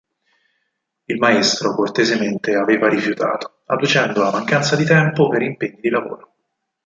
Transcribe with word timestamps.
Il 1.03 1.19
maestro 1.19 1.75
cortesemente 1.75 2.55
aveva 2.55 2.89
rifiutato, 2.89 3.59
adducendo 3.67 4.23
la 4.23 4.31
mancanza 4.31 4.75
di 4.75 4.83
tempo 4.83 5.29
per 5.29 5.43
impegni 5.43 5.79
di 5.79 5.89
lavoro. 5.89 6.33